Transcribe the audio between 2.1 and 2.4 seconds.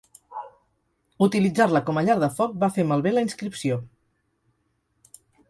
de